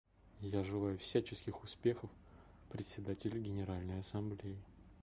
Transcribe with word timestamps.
Я 0.51 0.63
желаю 0.63 0.97
всяческих 0.97 1.63
успехов 1.63 2.09
Председателю 2.71 3.39
Генеральной 3.39 3.99
Ассамблеи. 3.99 4.57